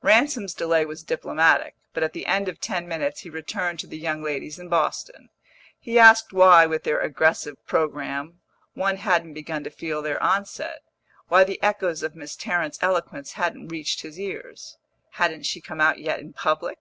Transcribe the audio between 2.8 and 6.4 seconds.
minutes he returned to the young ladies in Boston; he asked